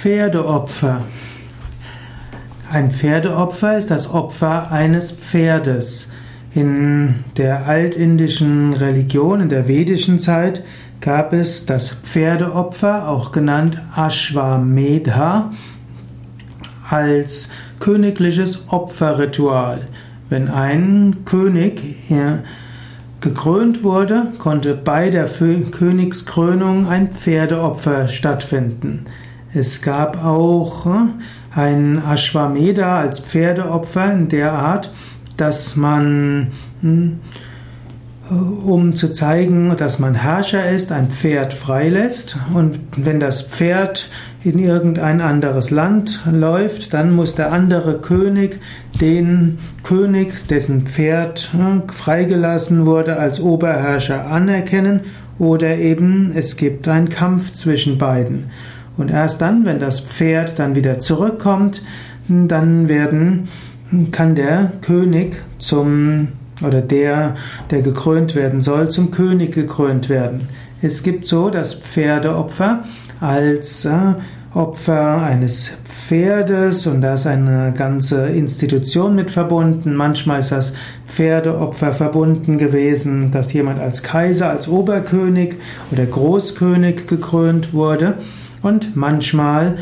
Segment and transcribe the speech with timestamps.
[0.00, 1.00] Pferdeopfer.
[2.70, 6.12] Ein Pferdeopfer ist das Opfer eines Pferdes.
[6.54, 10.64] In der altindischen Religion, in der vedischen Zeit,
[11.00, 15.52] gab es das Pferdeopfer, auch genannt Ashwamedha,
[16.90, 17.48] als
[17.80, 19.80] königliches Opferritual.
[20.28, 21.80] Wenn ein König
[23.22, 29.06] gekrönt wurde, konnte bei der Königskrönung ein Pferdeopfer stattfinden.
[29.54, 31.08] Es gab auch äh,
[31.50, 34.92] ein Ashwamedha als Pferdeopfer in der Art,
[35.36, 36.48] dass man,
[36.82, 37.20] hm,
[38.28, 42.38] um zu zeigen, dass man Herrscher ist, ein Pferd freilässt.
[42.52, 44.10] Und wenn das Pferd
[44.42, 48.60] in irgendein anderes Land läuft, dann muss der andere König
[49.00, 55.00] den König, dessen Pferd hm, freigelassen wurde, als Oberherrscher anerkennen
[55.38, 58.44] oder eben es gibt einen Kampf zwischen beiden.
[58.96, 61.82] Und erst dann, wenn das Pferd dann wieder zurückkommt,
[62.28, 63.48] dann werden,
[64.10, 66.28] kann der König zum,
[66.64, 67.34] oder der,
[67.70, 70.48] der gekrönt werden soll, zum König gekrönt werden.
[70.82, 72.84] Es gibt so das Pferdeopfer
[73.20, 74.14] als äh,
[74.56, 79.94] Opfer eines Pferdes und da ist eine ganze Institution mit verbunden.
[79.94, 80.74] Manchmal ist das
[81.06, 85.56] Pferdeopfer verbunden gewesen, dass jemand als Kaiser, als Oberkönig
[85.92, 88.14] oder Großkönig gekrönt wurde.
[88.62, 89.78] Und manchmal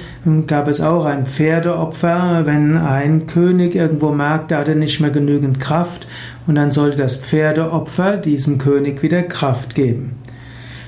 [0.47, 5.61] gab es auch ein Pferdeopfer, wenn ein König irgendwo merkte, er hatte nicht mehr genügend
[5.61, 6.07] Kraft
[6.47, 10.17] und dann sollte das Pferdeopfer diesem König wieder Kraft geben.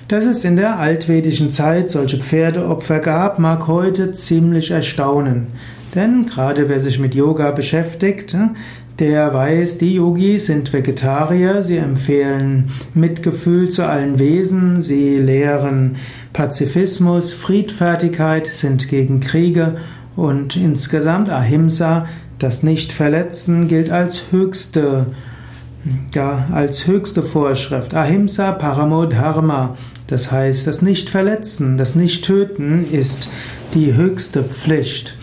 [0.09, 5.49] Dass es in der altvedischen Zeit solche Pferdeopfer gab, mag heute ziemlich erstaunen.
[5.97, 8.37] Denn gerade wer sich mit Yoga beschäftigt,
[8.99, 15.97] der weiß, die Yogis sind Vegetarier, sie empfehlen Mitgefühl zu allen Wesen, sie lehren
[16.33, 19.77] Pazifismus, Friedfertigkeit, sind gegen Kriege
[20.17, 22.07] und insgesamt Ahimsa,
[22.39, 25.07] das Nichtverletzen, gilt als höchste
[26.15, 27.95] ja, als höchste Vorschrift.
[27.95, 29.77] Ahimsa Paramo Dharma,
[30.09, 33.29] das heißt, das Nichtverletzen, das Nicht-Töten ist
[33.75, 35.17] die höchste Pflicht.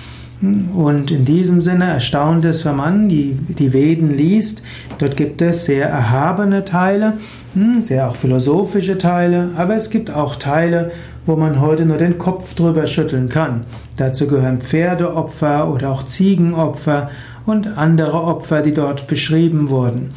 [0.76, 4.62] Und in diesem Sinne erstaunt es, wenn man die, die Veden liest.
[4.98, 7.14] Dort gibt es sehr erhabene Teile,
[7.54, 10.92] hm, sehr auch philosophische Teile, aber es gibt auch Teile,
[11.26, 13.64] wo man heute nur den Kopf drüber schütteln kann.
[13.96, 17.10] Dazu gehören Pferdeopfer oder auch Ziegenopfer
[17.46, 20.10] und andere Opfer, die dort beschrieben wurden.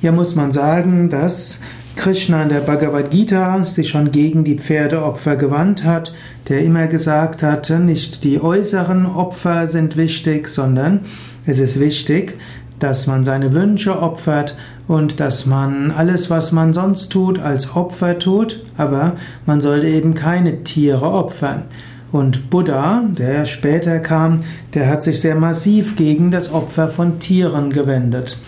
[0.00, 1.60] Hier muss man sagen, dass
[2.00, 6.14] Krishna in der Bhagavad Gita sich schon gegen die Pferdeopfer gewandt hat,
[6.48, 11.00] der immer gesagt hatte, nicht die äußeren Opfer sind wichtig, sondern
[11.44, 12.38] es ist wichtig,
[12.78, 14.56] dass man seine Wünsche opfert
[14.88, 20.14] und dass man alles, was man sonst tut, als Opfer tut, aber man sollte eben
[20.14, 21.64] keine Tiere opfern.
[22.12, 24.38] Und Buddha, der später kam,
[24.72, 28.38] der hat sich sehr massiv gegen das Opfer von Tieren gewendet.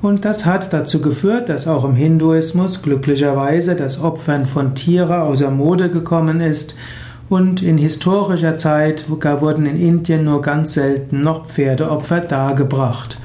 [0.00, 5.50] Und das hat dazu geführt, dass auch im Hinduismus glücklicherweise das Opfern von Tiere außer
[5.50, 6.76] Mode gekommen ist
[7.28, 13.18] und in historischer Zeit wurden in Indien nur ganz selten noch Pferdeopfer dargebracht.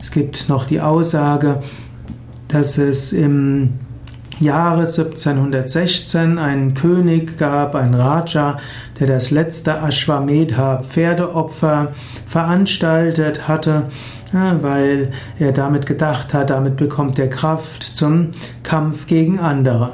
[0.00, 1.60] Es gibt noch die Aussage,
[2.48, 3.74] dass es im
[4.38, 8.58] Jahre 1716 einen König gab, ein Raja,
[8.98, 11.92] der das letzte Ashwamedha Pferdeopfer
[12.26, 13.84] veranstaltet hatte,
[14.32, 18.30] weil er damit gedacht hat, damit bekommt er Kraft zum
[18.62, 19.92] Kampf gegen andere.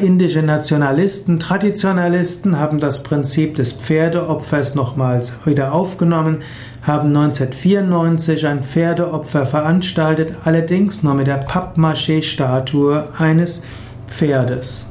[0.00, 6.38] Indische Nationalisten, Traditionalisten haben das Prinzip des Pferdeopfers nochmals wieder aufgenommen,
[6.82, 13.62] haben 1994 ein Pferdeopfer veranstaltet, allerdings nur mit der Pappmaché-Statue eines
[14.06, 14.86] Pferdes.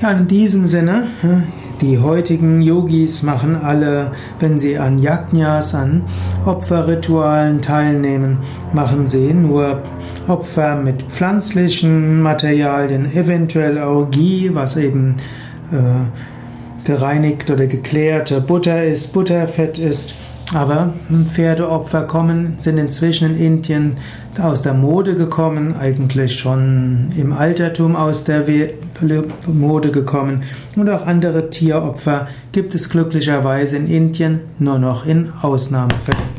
[0.00, 1.08] Ja, in diesem Sinne,
[1.84, 6.02] die heutigen Yogis machen alle, wenn sie an Yajnas, an
[6.46, 8.38] Opferritualen teilnehmen,
[8.72, 9.82] machen sie nur
[10.26, 15.16] Opfer mit pflanzlichen Materialien, eventuell auch Ghee, was eben
[15.72, 20.14] äh, gereinigt oder geklärte Butter ist, Butterfett ist.
[20.52, 20.92] Aber
[21.30, 23.96] Pferdeopfer kommen, sind inzwischen in Indien
[24.38, 28.44] aus der Mode gekommen, eigentlich schon im Altertum aus der
[29.46, 30.42] Mode gekommen.
[30.76, 36.33] Und auch andere Tieropfer gibt es glücklicherweise in Indien nur noch in Ausnahmefällen.